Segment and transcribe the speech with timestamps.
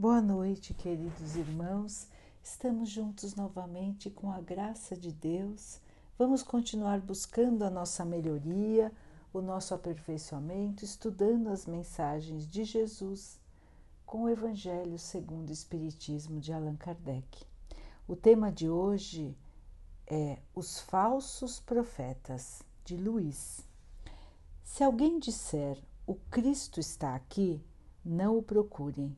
[0.00, 2.08] Boa noite, queridos irmãos.
[2.42, 5.78] Estamos juntos novamente com a graça de Deus.
[6.18, 8.90] Vamos continuar buscando a nossa melhoria,
[9.30, 13.38] o nosso aperfeiçoamento, estudando as mensagens de Jesus
[14.06, 17.44] com o Evangelho segundo o Espiritismo de Allan Kardec.
[18.08, 19.36] O tema de hoje
[20.06, 23.66] é Os Falsos Profetas, de Luiz.
[24.64, 25.76] Se alguém disser
[26.06, 27.62] o Cristo está aqui,
[28.02, 29.14] não o procurem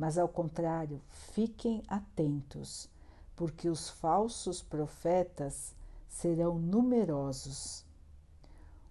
[0.00, 2.88] mas ao contrário, fiquem atentos,
[3.36, 5.74] porque os falsos profetas
[6.08, 7.84] serão numerosos.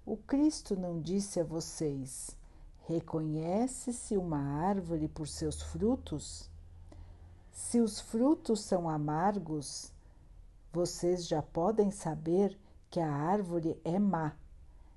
[0.05, 2.38] O Cristo não disse a vocês:
[2.88, 6.47] reconhece-se uma árvore por seus frutos?
[7.52, 9.91] Se os frutos são amargos,
[10.71, 12.55] vocês já podem saber
[12.88, 14.35] que a árvore é má.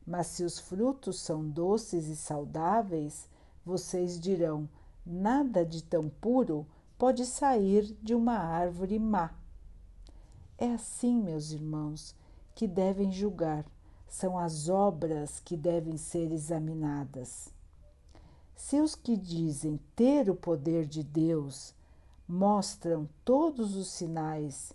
[0.06, 3.26] Mas se os frutos são doces e saudáveis,
[3.64, 4.68] vocês dirão:
[5.04, 6.66] Nada de tão puro
[6.96, 9.34] pode sair de uma árvore má.
[10.56, 12.14] É assim, meus irmãos,
[12.54, 13.64] que devem julgar,
[14.06, 17.52] são as obras que devem ser examinadas.
[18.54, 21.74] Se os que dizem ter o poder de Deus
[22.28, 24.72] mostram todos os sinais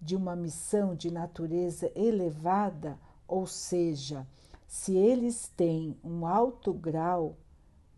[0.00, 4.26] de uma missão de natureza elevada, ou seja,
[4.66, 7.36] se eles têm um alto grau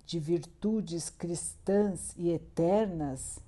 [0.08, 3.38] de virtudes cristãs e eternas,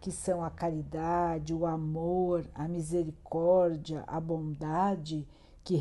[0.00, 5.28] que são a caridade, o amor, a misericórdia, a bondade,
[5.62, 5.78] que,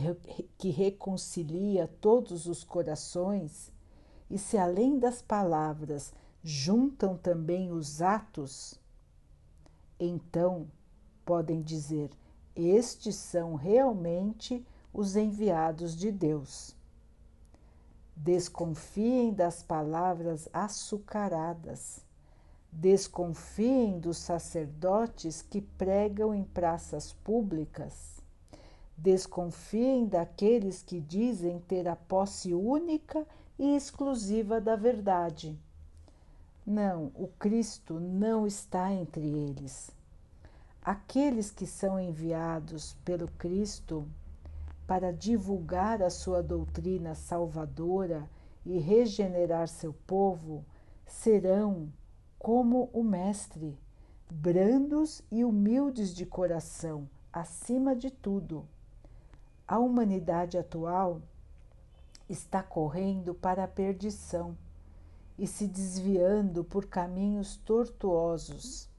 [0.57, 3.71] que reconcilia todos os corações,
[4.29, 8.77] e se além das palavras juntam também os atos,
[9.97, 10.67] então
[11.23, 12.09] podem dizer:
[12.53, 16.75] estes são realmente os enviados de Deus.
[18.15, 22.03] Desconfiem das palavras açucaradas.
[22.71, 28.15] Desconfiem dos sacerdotes que pregam em praças públicas.
[28.97, 33.27] Desconfiem daqueles que dizem ter a posse única
[33.59, 35.57] e exclusiva da verdade.
[36.65, 39.91] Não, o Cristo não está entre eles.
[40.81, 44.07] Aqueles que são enviados pelo Cristo
[44.87, 48.29] para divulgar a sua doutrina salvadora
[48.65, 50.65] e regenerar seu povo
[51.05, 51.91] serão
[52.37, 53.77] como o Mestre,
[54.29, 58.67] brandos e humildes de coração, acima de tudo.
[59.67, 61.21] A humanidade atual
[62.29, 64.55] está correndo para a perdição
[65.37, 68.89] e se desviando por caminhos tortuosos.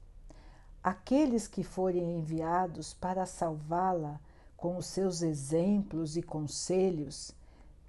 [0.83, 4.19] Aqueles que forem enviados para salvá-la
[4.57, 7.31] com os seus exemplos e conselhos,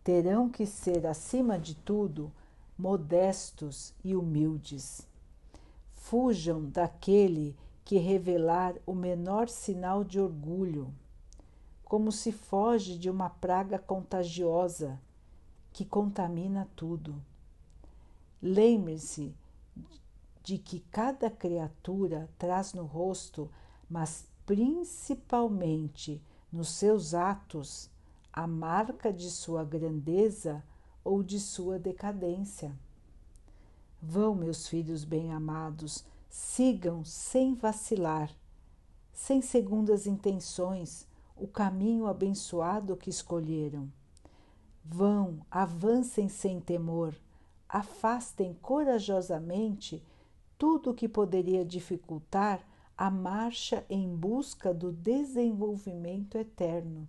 [0.05, 2.31] terão que ser, acima de tudo,
[2.79, 5.09] modestos e humildes.
[5.95, 10.93] Fujam daquele que revelar o menor sinal de orgulho,
[11.85, 15.01] como se foge de uma praga contagiosa
[15.73, 17.15] que contamina tudo.
[18.43, 19.35] Lembre-se
[20.43, 23.51] de que cada criatura traz no rosto,
[23.89, 26.23] mas principalmente
[26.53, 27.91] nos seus atos
[28.33, 30.63] a marca de sua grandeza
[31.05, 32.75] ou de sua decadência.
[34.01, 38.31] Vão, meus filhos bem-amados, sigam sem vacilar,
[39.13, 43.91] sem segundas intenções, o caminho abençoado que escolheram.
[44.85, 47.15] Vão, avancem sem temor,
[47.69, 50.03] afastem corajosamente
[50.57, 52.61] tudo o que poderia dificultar
[52.99, 57.07] a marcha em busca do desenvolvimento eterno.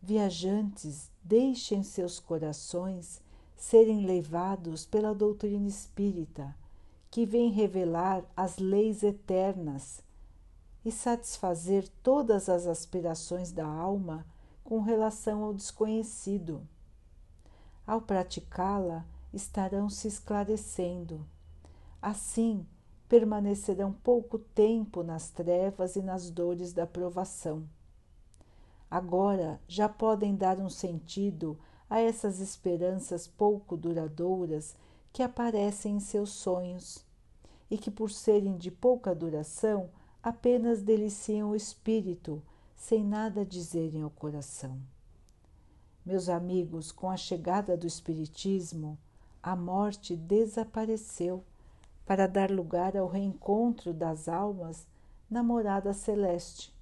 [0.00, 3.20] Viajantes, deixem seus corações
[3.54, 6.56] serem levados pela doutrina espírita,
[7.10, 10.02] que vem revelar as leis eternas
[10.82, 14.24] e satisfazer todas as aspirações da alma
[14.64, 16.66] com relação ao desconhecido.
[17.86, 21.26] Ao praticá-la, estarão se esclarecendo.
[22.00, 22.66] Assim,
[23.08, 27.68] permanecerão pouco tempo nas trevas e nas dores da provação.
[28.90, 31.58] Agora já podem dar um sentido
[31.88, 34.74] a essas esperanças pouco duradouras
[35.12, 37.04] que aparecem em seus sonhos
[37.70, 39.90] e que, por serem de pouca duração,
[40.22, 42.42] apenas deliciam o espírito,
[42.74, 44.78] sem nada dizerem ao coração.
[46.04, 48.96] Meus amigos, com a chegada do Espiritismo,
[49.42, 51.44] a morte desapareceu
[52.06, 54.86] para dar lugar ao reencontro das almas
[55.28, 56.72] na morada celeste.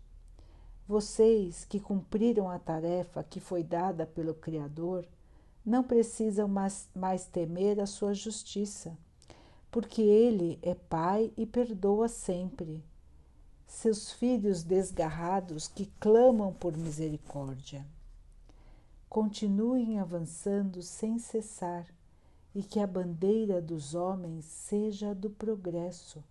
[0.86, 5.08] Vocês que cumpriram a tarefa que foi dada pelo Criador,
[5.64, 8.94] não precisam mais, mais temer a sua justiça,
[9.70, 12.84] porque Ele é Pai e perdoa sempre.
[13.66, 17.84] Seus filhos desgarrados que clamam por misericórdia.
[19.08, 21.86] Continuem avançando sem cessar
[22.54, 26.22] e que a bandeira dos homens seja do progresso,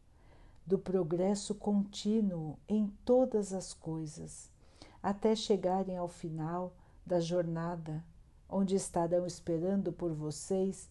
[0.66, 4.50] do progresso contínuo em todas as coisas,
[5.02, 6.74] até chegarem ao final
[7.06, 8.04] da jornada,
[8.48, 10.90] onde estarão esperando por vocês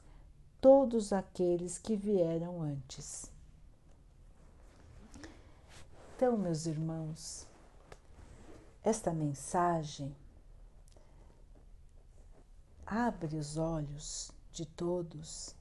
[0.61, 3.33] todos aqueles que vieram antes.
[6.15, 7.47] Então, meus irmãos,
[8.85, 10.15] esta mensagem
[12.87, 15.55] abre os olhos de todos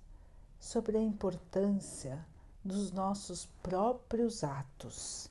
[0.59, 2.25] sobre a importância
[2.63, 5.29] dos nossos próprios atos.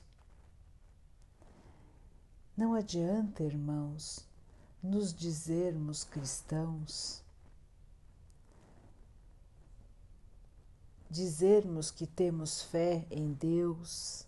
[2.57, 4.25] Não adianta, irmãos,
[4.83, 7.23] nos dizermos cristãos,
[11.09, 14.25] dizermos que temos fé em Deus,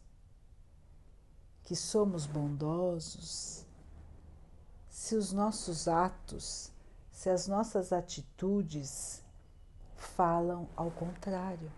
[1.64, 3.66] que somos bondosos,
[4.90, 6.72] se os nossos atos,
[7.12, 9.23] se as nossas atitudes
[10.04, 11.72] falam ao contrário.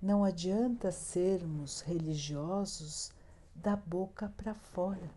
[0.00, 3.12] Não adianta sermos religiosos
[3.54, 5.10] da boca para fora.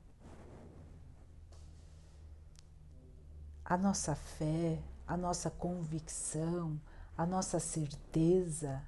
[3.63, 6.79] A nossa fé, a nossa convicção,
[7.17, 8.81] a nossa certeza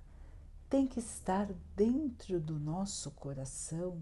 [0.69, 4.01] tem que estar dentro do nosso coração,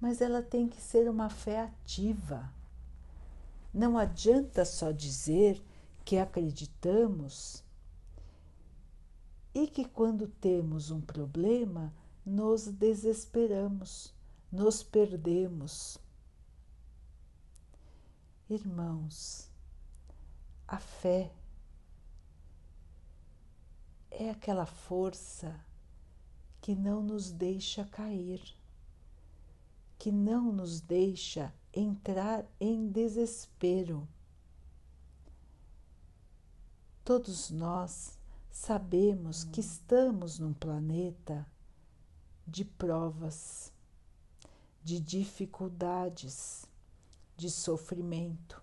[0.00, 2.48] mas ela tem que ser uma fé ativa.
[3.74, 5.60] Não adianta só dizer
[6.06, 7.64] que acreditamos
[9.52, 11.92] e que quando temos um problema
[12.24, 14.14] nos desesperamos,
[14.52, 15.98] nos perdemos.
[18.48, 19.50] Irmãos,
[20.68, 21.32] a fé
[24.08, 25.58] é aquela força
[26.60, 28.40] que não nos deixa cair,
[29.98, 34.06] que não nos deixa entrar em desespero
[37.06, 38.18] Todos nós
[38.50, 41.46] sabemos que estamos num planeta
[42.44, 43.72] de provas,
[44.82, 46.66] de dificuldades,
[47.36, 48.60] de sofrimento.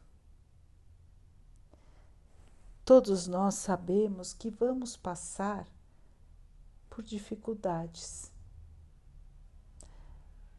[2.83, 5.65] Todos nós sabemos que vamos passar
[6.89, 8.29] por dificuldades,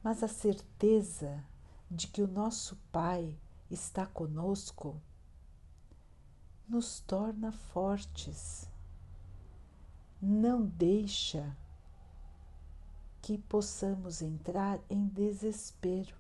[0.03, 1.45] mas a certeza
[1.91, 3.39] de que o nosso Pai
[3.71, 4.99] está conosco
[6.69, 8.69] nos torna fortes.
[10.21, 11.57] Não deixa
[13.21, 16.15] que possamos entrar em desespero.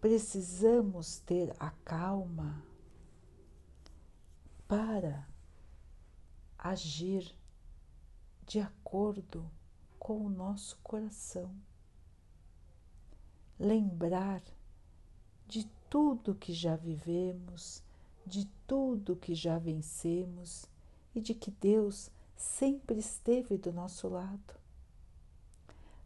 [0.00, 2.62] Precisamos ter a calma
[4.68, 5.26] para
[6.58, 7.34] agir
[8.46, 9.50] de acordo
[9.98, 11.54] com o nosso coração.
[13.58, 14.42] Lembrar
[15.46, 17.82] de tudo que já vivemos,
[18.26, 20.66] de tudo que já vencemos
[21.14, 24.54] e de que Deus sempre esteve do nosso lado.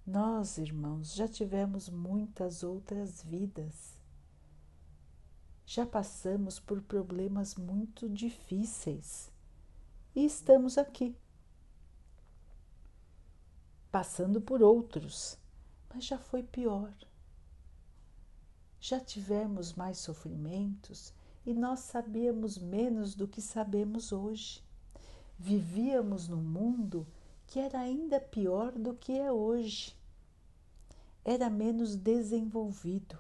[0.07, 3.99] Nós, irmãos, já tivemos muitas outras vidas.
[5.65, 9.31] Já passamos por problemas muito difíceis
[10.15, 11.15] e estamos aqui,
[13.93, 15.39] passando por outros,
[15.89, 16.93] mas já foi pior
[18.81, 21.13] já tivemos mais sofrimentos
[21.45, 24.65] e nós sabíamos menos do que sabemos hoje.
[25.39, 27.07] Vivíamos num mundo
[27.47, 29.95] que era ainda pior do que é hoje.
[31.23, 33.19] Era menos desenvolvido.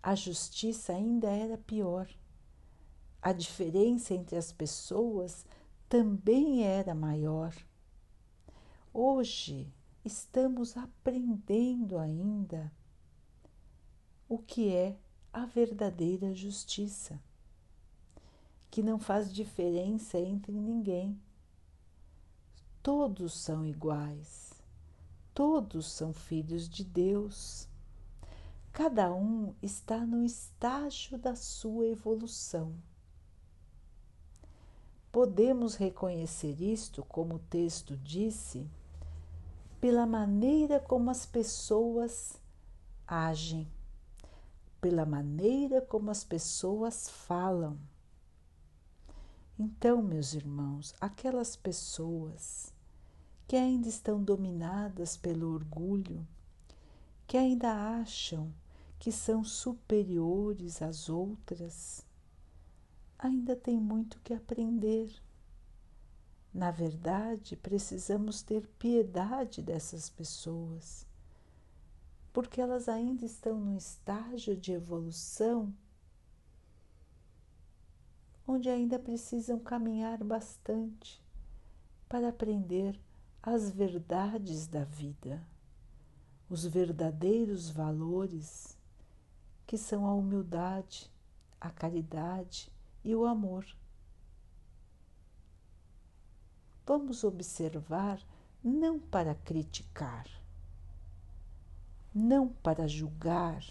[0.00, 2.08] A justiça ainda era pior.
[3.20, 5.44] A diferença entre as pessoas
[5.88, 7.52] também era maior.
[8.94, 9.72] Hoje
[10.04, 12.70] estamos aprendendo ainda
[14.28, 14.96] o que é
[15.32, 17.20] a verdadeira justiça,
[18.70, 21.20] que não faz diferença entre ninguém.
[22.82, 24.52] Todos são iguais,
[25.32, 27.68] todos são filhos de Deus.
[28.72, 32.74] Cada um está no estágio da sua evolução.
[35.12, 38.68] Podemos reconhecer isto, como o texto disse,
[39.80, 42.40] pela maneira como as pessoas
[43.06, 43.66] agem
[44.86, 47.76] pela maneira como as pessoas falam.
[49.58, 52.72] Então, meus irmãos, aquelas pessoas
[53.48, 56.24] que ainda estão dominadas pelo orgulho,
[57.26, 58.54] que ainda acham
[58.96, 62.06] que são superiores às outras,
[63.18, 65.12] ainda tem muito que aprender.
[66.54, 71.04] Na verdade, precisamos ter piedade dessas pessoas,
[72.36, 75.74] porque elas ainda estão no estágio de evolução
[78.46, 81.18] onde ainda precisam caminhar bastante
[82.06, 83.00] para aprender
[83.42, 85.42] as verdades da vida,
[86.46, 88.76] os verdadeiros valores
[89.66, 91.10] que são a humildade,
[91.58, 92.70] a caridade
[93.02, 93.64] e o amor.
[96.84, 98.20] Vamos observar
[98.62, 100.26] não para criticar,
[102.16, 103.62] não para julgar,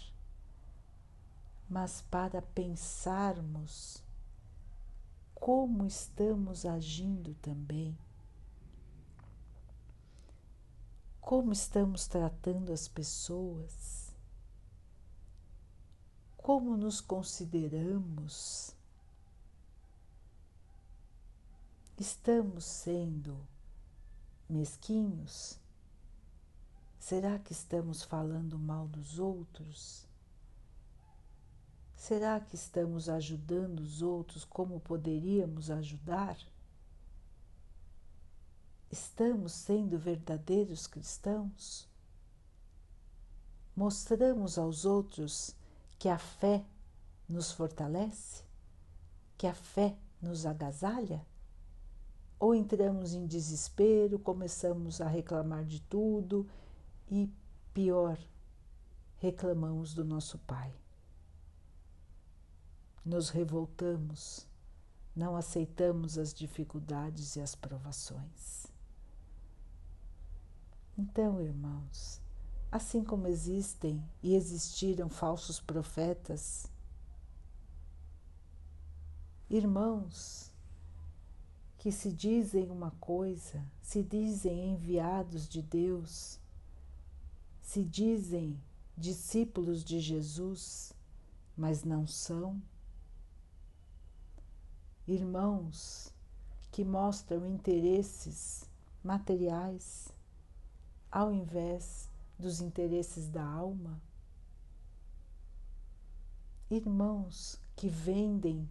[1.68, 4.00] mas para pensarmos
[5.34, 7.98] como estamos agindo também.
[11.20, 14.14] Como estamos tratando as pessoas?
[16.36, 18.76] Como nos consideramos?
[21.98, 23.36] Estamos sendo
[24.48, 25.65] mesquinhos?
[27.06, 30.04] Será que estamos falando mal dos outros?
[31.94, 36.36] Será que estamos ajudando os outros como poderíamos ajudar?
[38.90, 41.86] Estamos sendo verdadeiros cristãos?
[43.76, 45.54] Mostramos aos outros
[46.00, 46.64] que a fé
[47.28, 48.42] nos fortalece?
[49.38, 51.24] Que a fé nos agasalha?
[52.40, 56.44] Ou entramos em desespero, começamos a reclamar de tudo
[57.10, 57.30] e,
[57.72, 58.18] pior,
[59.18, 60.74] reclamamos do nosso Pai?
[63.06, 64.48] nos revoltamos,
[65.14, 68.66] não aceitamos as dificuldades e as provações.
[70.98, 72.20] Então, irmãos,
[72.70, 76.66] assim como existem e existiram falsos profetas,
[79.48, 80.52] irmãos
[81.78, 86.40] que se dizem uma coisa, se dizem enviados de Deus,
[87.66, 88.56] se dizem
[88.96, 90.94] discípulos de Jesus,
[91.56, 92.62] mas não são?
[95.04, 96.14] Irmãos
[96.70, 98.70] que mostram interesses
[99.02, 100.14] materiais
[101.10, 102.08] ao invés
[102.38, 104.00] dos interesses da alma,
[106.70, 108.70] irmãos que vendem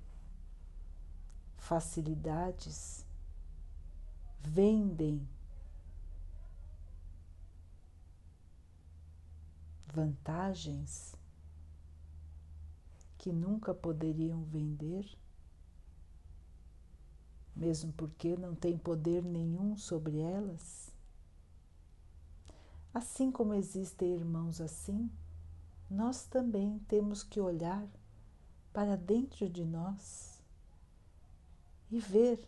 [1.57, 3.05] facilidades,
[4.39, 5.27] vendem
[9.95, 11.15] vantagens
[13.17, 15.07] que nunca poderiam vender
[17.55, 20.93] mesmo porque não tem poder nenhum sobre elas?
[22.93, 25.09] Assim como existem irmãos assim,
[25.89, 27.87] nós também temos que olhar
[28.73, 30.41] para dentro de nós
[31.89, 32.45] e ver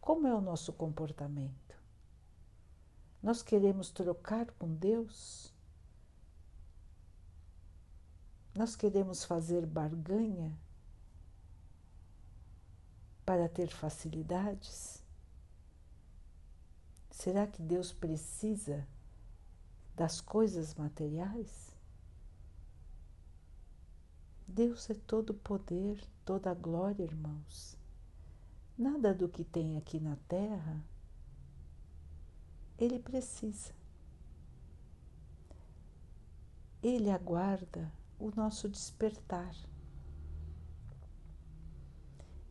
[0.00, 1.76] como é o nosso comportamento.
[3.22, 5.54] Nós queremos trocar com Deus?
[8.54, 10.58] Nós queremos fazer barganha
[13.24, 15.02] para ter facilidades?
[17.10, 18.86] Será que Deus precisa
[19.94, 21.70] das coisas materiais?
[24.46, 27.76] Deus é todo poder, toda glória, irmãos.
[28.76, 30.82] Nada do que tem aqui na terra
[32.80, 33.74] ele precisa.
[36.82, 39.56] Ele aguarda o nosso despertar.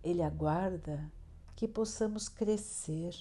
[0.03, 1.11] Ele aguarda
[1.55, 3.15] que possamos crescer,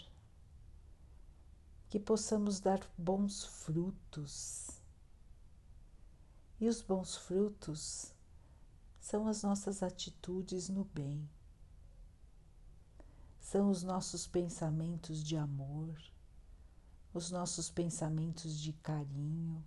[1.90, 4.80] que possamos dar bons frutos.
[6.58, 8.14] E os bons frutos
[8.98, 11.28] são as nossas atitudes no bem,
[13.38, 15.96] são os nossos pensamentos de amor,
[17.14, 19.64] os nossos pensamentos de carinho,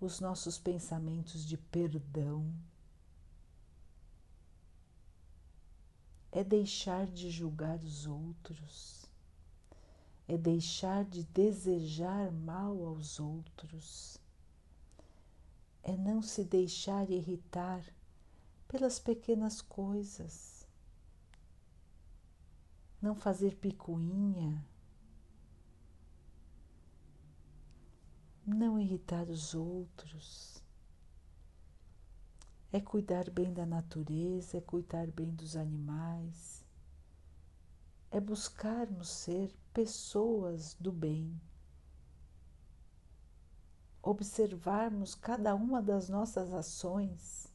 [0.00, 2.52] os nossos pensamentos de perdão.
[6.32, 9.04] É deixar de julgar os outros,
[10.26, 14.16] é deixar de desejar mal aos outros,
[15.82, 17.84] é não se deixar irritar
[18.68, 20.64] pelas pequenas coisas,
[23.02, 24.64] não fazer picuinha,
[28.54, 30.62] não irritar os outros.
[32.72, 36.64] É cuidar bem da natureza, é cuidar bem dos animais,
[38.10, 41.40] é buscarmos ser pessoas do bem,
[44.02, 47.52] observarmos cada uma das nossas ações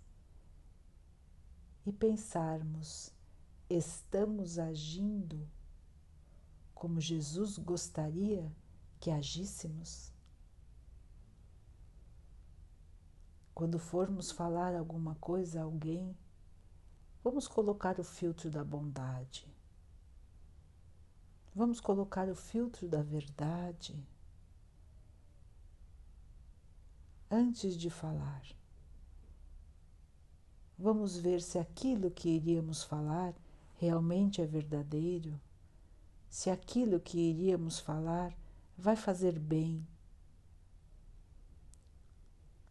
[1.86, 3.12] e pensarmos:
[3.70, 5.48] estamos agindo
[6.74, 8.52] como Jesus gostaria
[9.00, 10.15] que agíssemos?
[13.56, 16.14] Quando formos falar alguma coisa a alguém,
[17.24, 19.48] vamos colocar o filtro da bondade.
[21.56, 23.98] Vamos colocar o filtro da verdade
[27.32, 28.44] antes de falar.
[30.78, 33.34] Vamos ver se aquilo que iríamos falar
[33.78, 35.40] realmente é verdadeiro,
[36.30, 38.36] se aquilo que iríamos falar
[38.78, 39.88] vai fazer bem.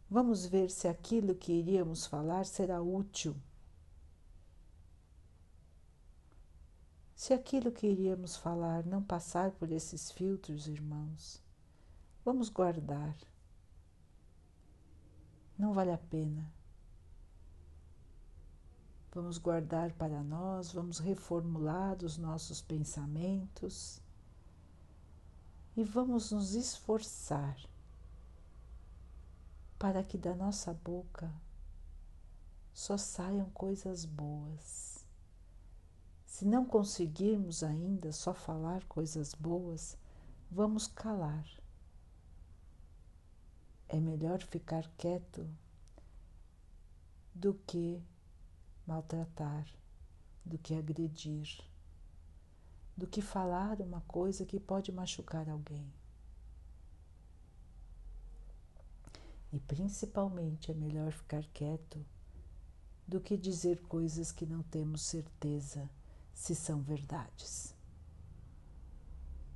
[0.09, 3.35] Vamos ver se aquilo que iríamos falar será útil.
[7.15, 11.41] Se aquilo que iríamos falar não passar por esses filtros, irmãos,
[12.23, 13.15] vamos guardar.
[15.57, 16.53] Não vale a pena.
[19.11, 24.01] Vamos guardar para nós, vamos reformular os nossos pensamentos
[25.75, 27.57] e vamos nos esforçar
[29.77, 31.31] para que da nossa boca
[32.73, 35.05] só saiam coisas boas.
[36.25, 39.97] Se não conseguirmos ainda só falar coisas boas,
[40.51, 41.45] vamos calar.
[43.87, 45.47] É melhor ficar quieto
[47.33, 48.03] do que
[48.85, 49.65] maltratar,
[50.43, 51.63] do que agredir,
[52.97, 55.94] do que falar uma coisa que pode machucar alguém.
[59.55, 62.05] E principalmente é melhor ficar quieto
[63.07, 65.89] do que dizer coisas que não temos certeza
[66.33, 67.73] se são verdades,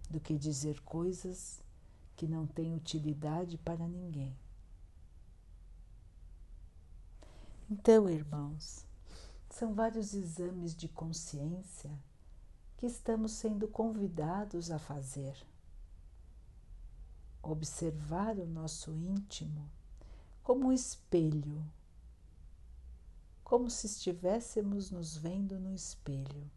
[0.10, 1.62] do que dizer coisas
[2.16, 4.34] que não têm utilidade para ninguém.
[7.70, 8.86] Então, irmãos,
[9.50, 11.92] são vários exames de consciência
[12.78, 15.36] que estamos sendo convidados a fazer.
[17.44, 19.70] Observar o nosso íntimo
[20.50, 21.64] como um espelho,
[23.44, 26.50] como se estivéssemos nos vendo no espelho.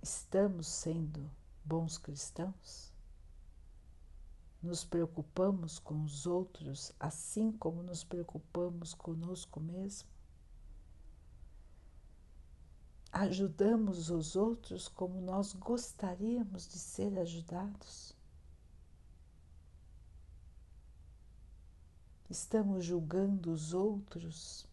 [0.00, 1.30] Estamos sendo
[1.62, 2.94] bons cristãos?
[4.62, 10.08] Nos preocupamos com os outros assim como nos preocupamos conosco mesmo?
[13.12, 18.15] Ajudamos os outros como nós gostaríamos de ser ajudados?
[22.28, 24.66] Estamos julgando os outros?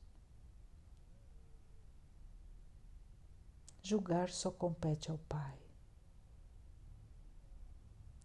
[3.83, 5.59] Julgar só compete ao Pai.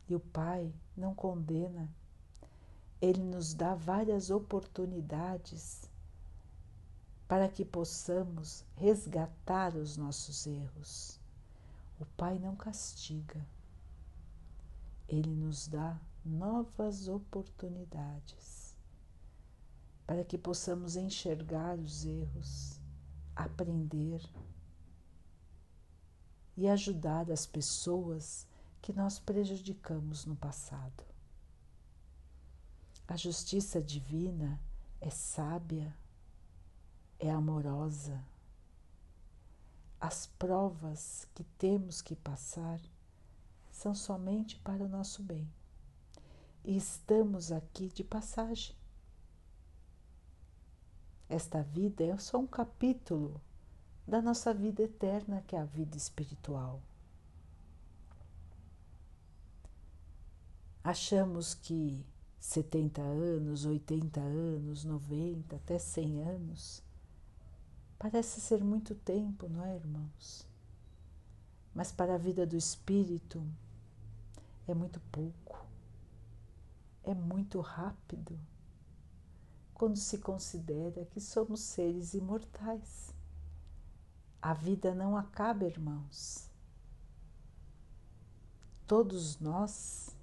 [0.09, 1.95] E o Pai não condena,
[3.03, 5.91] Ele nos dá várias oportunidades
[7.29, 11.21] para que possamos resgatar os nossos erros.
[12.01, 13.47] O Pai não castiga,
[15.07, 18.58] Ele nos dá novas oportunidades
[20.09, 22.81] para que possamos enxergar os erros,
[23.37, 24.23] aprender
[26.57, 28.47] e ajudar as pessoas
[28.81, 31.05] que nós prejudicamos no passado.
[33.07, 34.59] A justiça divina
[34.99, 35.95] é sábia,
[37.19, 38.25] é amorosa.
[40.01, 42.81] As provas que temos que passar
[43.71, 45.47] são somente para o nosso bem.
[46.65, 48.78] E estamos aqui de passagem.
[51.29, 53.41] Esta vida é só um capítulo
[54.07, 56.81] da nossa vida eterna, que é a vida espiritual.
[60.83, 62.03] Achamos que
[62.41, 66.83] 70 anos, 80 anos, 90, até 100 anos
[67.99, 70.47] parece ser muito tempo, não é, irmãos?
[71.75, 73.47] Mas para a vida do espírito
[74.67, 75.67] é muito pouco,
[77.05, 78.39] é muito rápido
[79.79, 83.15] quando se considera que somos seres imortais.
[84.43, 86.51] A vida não acaba, irmãos.
[88.89, 90.17] Todos nós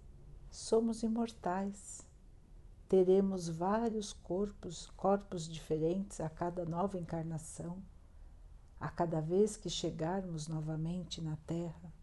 [0.52, 2.06] somos imortais.
[2.89, 7.82] Teremos vários corpos, corpos diferentes a cada nova encarnação,
[8.78, 11.94] a cada vez que chegarmos novamente na Terra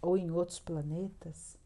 [0.00, 1.58] ou em outros planetas,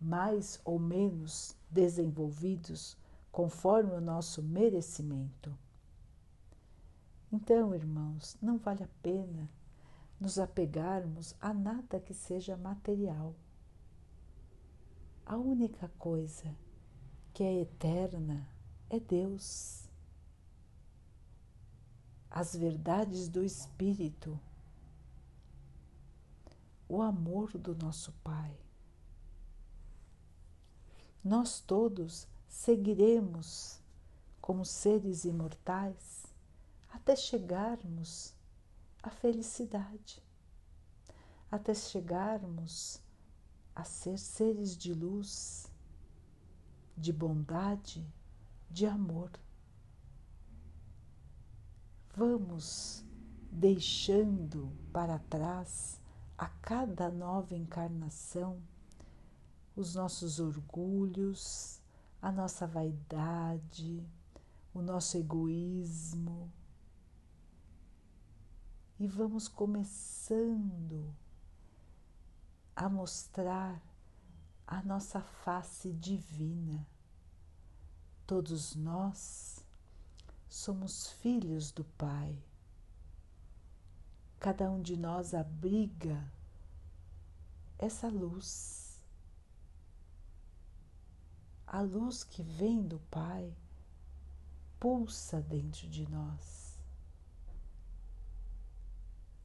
[0.00, 2.96] mais ou menos desenvolvidos
[3.36, 5.54] conforme o nosso merecimento.
[7.30, 9.50] Então, irmãos, não vale a pena
[10.18, 13.34] nos apegarmos a nada que seja material.
[15.26, 16.56] A única coisa
[17.34, 18.48] que é eterna
[18.88, 19.86] é Deus.
[22.30, 24.40] as verdades do Espírito,
[26.88, 28.58] o amor do nosso Pai.
[31.22, 33.80] Nós todos seguiremos
[34.40, 36.24] como seres imortais
[36.88, 38.34] até chegarmos
[39.02, 40.22] à felicidade,
[41.50, 43.00] até chegarmos
[43.74, 45.70] a ser seres de luz,
[46.96, 48.06] de bondade,
[48.70, 49.30] de amor.
[52.16, 53.04] Vamos
[53.52, 56.00] deixando para trás
[56.38, 58.60] a cada nova encarnação
[59.76, 61.82] os nossos orgulhos,
[62.20, 64.06] a nossa vaidade,
[64.74, 66.52] o nosso egoísmo.
[68.98, 71.14] E vamos começando
[72.74, 73.82] a mostrar
[74.66, 76.86] a nossa face divina.
[78.26, 79.64] Todos nós
[80.48, 82.36] somos filhos do Pai.
[84.40, 86.32] Cada um de nós abriga
[87.78, 88.85] essa luz.
[91.66, 93.52] A luz que vem do Pai
[94.78, 96.78] pulsa dentro de nós.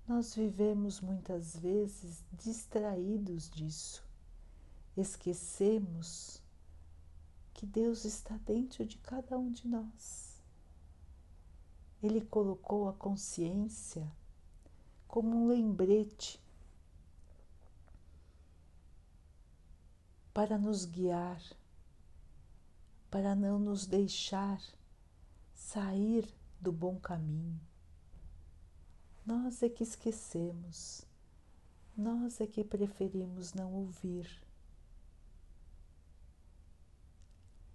[0.08, 4.04] Nós vivemos muitas vezes distraídos disso,
[4.96, 6.42] esquecemos
[7.54, 10.42] que Deus está dentro de cada um de nós.
[12.04, 14.12] Ele colocou a consciência
[15.08, 16.42] como um lembrete
[20.34, 21.42] para nos guiar,
[23.12, 24.64] para não nos deixar
[25.54, 27.60] sair do bom caminho.
[29.26, 31.06] Nós é que esquecemos,
[31.96, 34.42] nós é que preferimos não ouvir.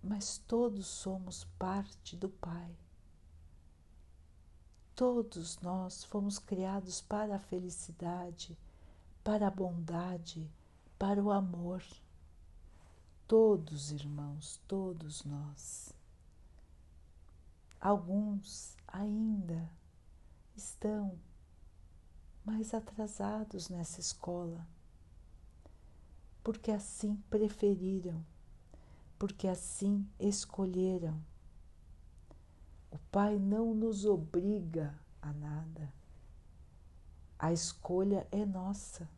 [0.03, 2.75] Mas todos somos parte do Pai.
[4.95, 8.57] Todos nós fomos criados para a felicidade,
[9.23, 10.51] para a bondade,
[10.99, 11.83] para o amor.
[13.29, 15.93] Todos, irmãos, todos nós.
[17.81, 19.69] Alguns ainda
[20.55, 21.19] estão
[22.45, 24.65] mais atrasados nessa escola,
[26.45, 28.25] porque assim preferiram,
[29.19, 31.21] porque assim escolheram.
[32.93, 35.93] O Pai não nos obriga a nada.
[37.37, 39.16] A escolha é nossa.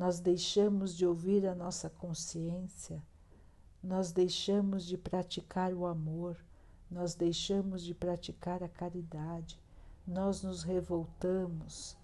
[0.00, 3.02] Nós deixamos de ouvir a nossa consciência,
[3.82, 6.42] nós deixamos de praticar o amor,
[6.90, 9.60] nós deixamos de praticar a caridade,
[10.06, 11.98] nós nos revoltamos,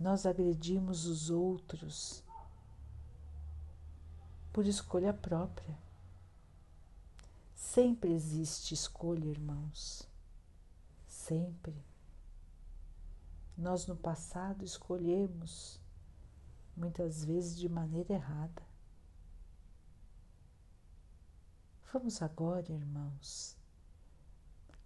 [0.00, 2.24] nós agredimos os outros
[4.50, 5.78] por escolha própria.
[7.54, 10.08] Sempre existe escolha, irmãos.
[11.06, 11.76] Sempre.
[13.58, 15.81] Nós no passado escolhemos,
[16.76, 18.62] muitas vezes de maneira errada.
[21.92, 23.56] Vamos agora, irmãos,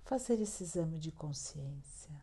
[0.05, 2.20] fazer esse exame de consciência.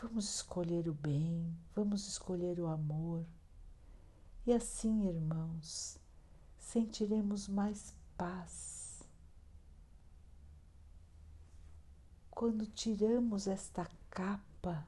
[0.00, 3.24] Vamos escolher o bem, vamos escolher o amor.
[4.46, 5.98] E assim, irmãos,
[6.58, 9.02] sentiremos mais paz.
[12.30, 14.86] Quando tiramos esta capa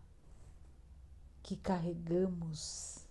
[1.46, 3.06] que carregamos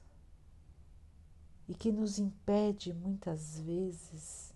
[1.70, 4.54] e que nos impede muitas vezes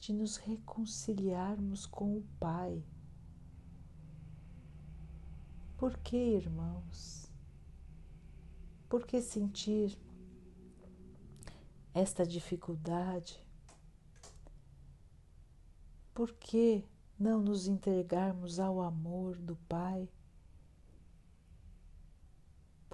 [0.00, 2.82] de nos reconciliarmos com o Pai.
[5.76, 7.30] Por que, irmãos?
[8.88, 9.94] Por que sentir
[11.92, 13.38] esta dificuldade?
[16.14, 20.08] Por que não nos entregarmos ao amor do Pai?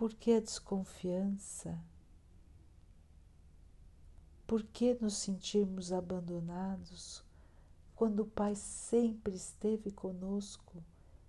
[0.00, 1.78] Por que a desconfiança?
[4.46, 7.22] Por que nos sentirmos abandonados
[7.94, 10.82] quando o Pai sempre esteve conosco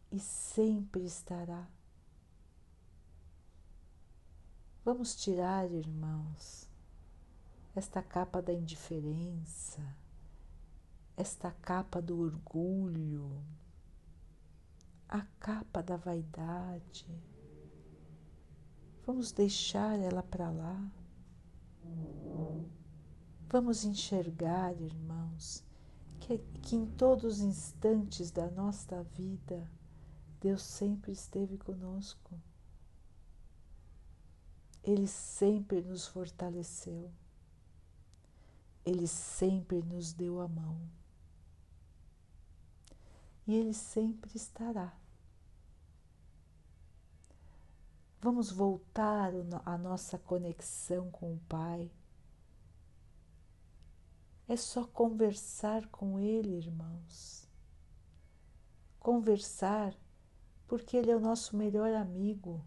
[0.10, 1.68] e sempre estará?
[4.86, 6.66] Vamos tirar, irmãos,
[7.76, 9.82] esta capa da indiferença,
[11.18, 13.44] esta capa do orgulho,
[15.10, 17.31] a capa da vaidade.
[19.06, 20.92] Vamos deixar ela para lá.
[23.50, 25.64] Vamos enxergar, irmãos,
[26.20, 29.70] que, que em todos os instantes da nossa vida,
[30.40, 32.40] Deus sempre esteve conosco.
[34.84, 37.12] Ele sempre nos fortaleceu.
[38.86, 40.80] Ele sempre nos deu a mão.
[43.46, 45.01] e Ele sempre estará.
[48.24, 49.34] Vamos voltar
[49.66, 51.92] a nossa conexão com o Pai.
[54.48, 57.50] É só conversar com Ele, irmãos.
[59.00, 59.98] Conversar
[60.68, 62.64] porque Ele é o nosso melhor amigo.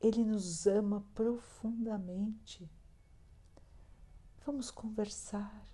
[0.00, 2.70] Ele nos ama profundamente.
[4.46, 5.66] Vamos conversar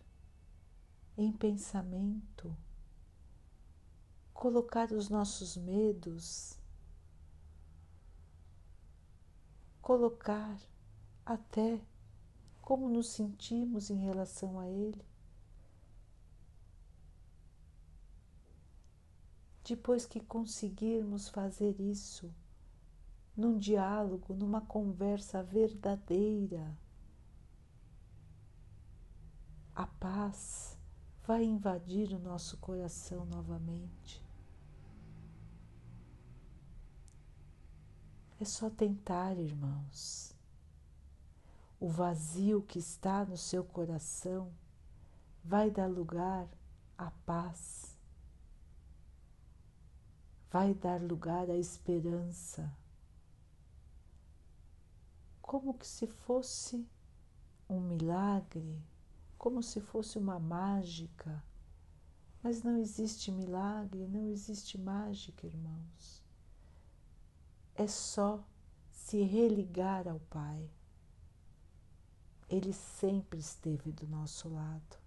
[1.15, 2.57] em pensamento,
[4.33, 6.59] colocar os nossos medos,
[9.85, 10.59] colocar
[11.27, 11.79] até
[12.63, 15.05] como nos sentimos em relação a Ele.
[19.63, 22.33] Depois que conseguirmos fazer isso,
[23.37, 26.79] num diálogo, numa conversa verdadeira,
[29.75, 30.79] a paz
[31.27, 34.24] vai invadir o nosso coração novamente.
[38.45, 40.37] É só tentar, irmãos.
[41.81, 44.53] O vazio que está no seu coração
[45.43, 46.47] vai dar lugar
[46.99, 47.97] à paz,
[50.51, 52.71] vai dar lugar à esperança,
[55.41, 56.87] como que se fosse
[57.67, 58.79] um milagre
[59.39, 61.43] como se fosse uma mágica.
[62.43, 66.24] Mas não existe milagre, não existe mágica, irmãos.
[67.75, 68.45] É só
[68.91, 70.71] se religar ao Pai.
[72.49, 74.99] Ele sempre esteve do nosso lado.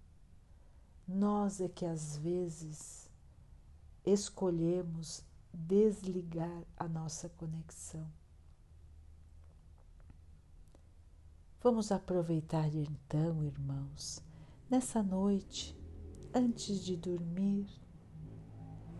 [1.06, 3.10] Nós é que às vezes
[4.04, 8.06] escolhemos desligar a nossa conexão.
[11.60, 14.22] Vamos aproveitar então, irmãos,
[14.70, 15.74] Nessa noite,
[16.34, 17.66] antes de dormir,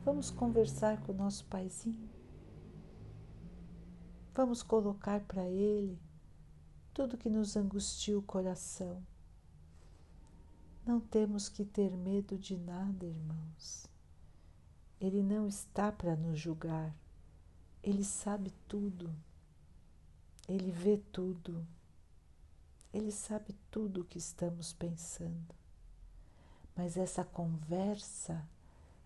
[0.02, 2.08] vamos conversar com o nosso paizinho.
[4.38, 5.98] Vamos colocar para ele
[6.94, 9.02] tudo que nos angustia o coração.
[10.86, 13.88] Não temos que ter medo de nada, irmãos.
[15.00, 16.94] Ele não está para nos julgar.
[17.82, 19.12] Ele sabe tudo.
[20.48, 21.66] Ele vê tudo.
[22.94, 25.58] Ele sabe tudo o que estamos pensando
[26.76, 28.48] mas essa conversa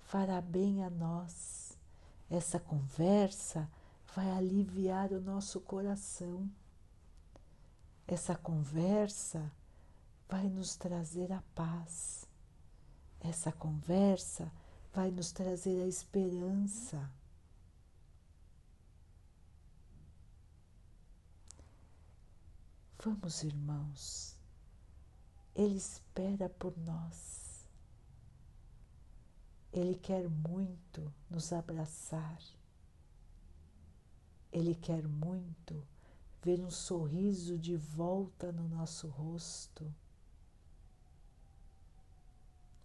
[0.02, 1.72] fará bem a nós.
[2.28, 3.66] Essa conversa
[4.14, 6.50] vai aliviar o nosso coração.
[8.06, 9.50] Essa conversa
[10.28, 12.28] vai nos trazer a paz.
[13.20, 14.52] Essa conversa
[14.92, 17.10] vai nos trazer a esperança.
[23.02, 24.36] Vamos, irmãos,
[25.54, 27.66] Ele espera por nós.
[29.72, 32.38] Ele quer muito nos abraçar.
[34.52, 35.82] Ele quer muito
[36.42, 39.92] ver um sorriso de volta no nosso rosto.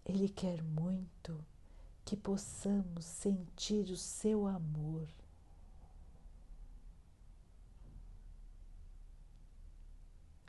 [0.04, 1.44] Ele quer muito
[2.04, 5.06] que possamos sentir o seu amor.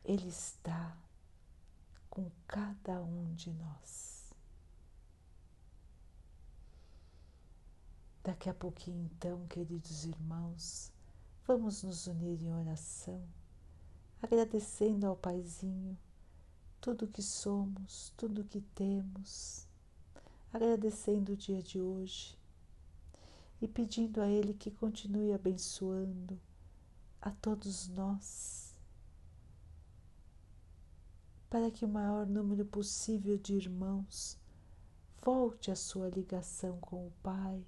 [0.05, 0.97] Ele está
[2.09, 4.33] com cada um de nós.
[8.23, 10.91] Daqui a pouquinho, então, queridos irmãos,
[11.49, 13.27] vamos nos unir em oração,
[14.21, 15.97] agradecendo ao Paizinho
[16.79, 19.67] tudo que somos, tudo que temos,
[20.53, 22.37] agradecendo o dia de hoje
[23.59, 26.39] e pedindo a Ele que continue abençoando
[27.19, 28.75] a todos nós,
[31.49, 34.37] para que o maior número possível de irmãos
[35.25, 37.65] volte à sua ligação com o Pai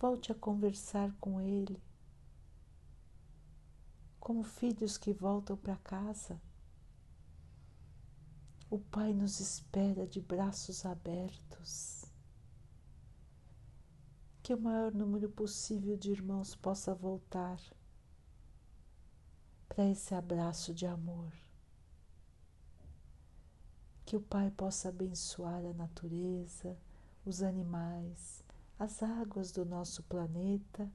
[0.00, 1.76] Volte a conversar com Ele,
[4.20, 6.40] como filhos que voltam para casa.
[8.70, 12.04] O Pai nos espera de braços abertos.
[14.42, 17.58] Que o maior número possível de irmãos possa voltar
[19.68, 21.32] para esse abraço de amor.
[24.04, 26.76] Que o Pai possa abençoar a natureza,
[27.24, 28.42] os animais,
[28.78, 30.90] as águas do nosso planeta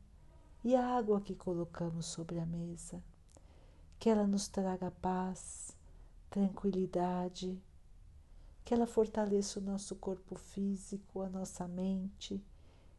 [0.64, 3.04] e a água que colocamos sobre a mesa.
[4.04, 5.78] Que ela nos traga paz,
[6.30, 7.58] tranquilidade,
[8.66, 12.44] que ela fortaleça o nosso corpo físico, a nossa mente,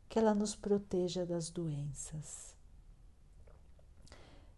[0.09, 2.57] que ela nos proteja das doenças.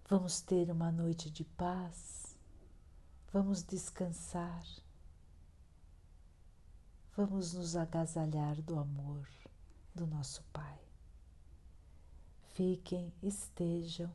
[0.09, 2.39] Vamos ter uma noite de paz,
[3.33, 4.65] vamos descansar,
[7.17, 9.29] vamos nos agasalhar do amor
[9.93, 10.79] do nosso Pai.
[12.55, 14.15] Fiquem, estejam